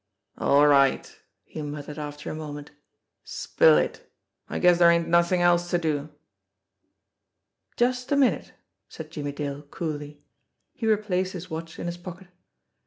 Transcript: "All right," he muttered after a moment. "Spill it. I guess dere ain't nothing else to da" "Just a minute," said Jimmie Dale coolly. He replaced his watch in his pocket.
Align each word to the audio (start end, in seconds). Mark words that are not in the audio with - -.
"All 0.39 0.65
right," 0.65 1.15
he 1.43 1.61
muttered 1.61 1.99
after 1.99 2.31
a 2.31 2.35
moment. 2.35 2.71
"Spill 3.23 3.77
it. 3.77 4.11
I 4.49 4.57
guess 4.57 4.79
dere 4.79 4.89
ain't 4.89 5.07
nothing 5.07 5.43
else 5.43 5.69
to 5.69 5.77
da" 5.77 6.07
"Just 7.77 8.11
a 8.11 8.15
minute," 8.15 8.51
said 8.89 9.11
Jimmie 9.11 9.31
Dale 9.31 9.61
coolly. 9.61 10.23
He 10.73 10.87
replaced 10.87 11.33
his 11.33 11.51
watch 11.51 11.77
in 11.77 11.85
his 11.85 11.97
pocket. 11.97 12.29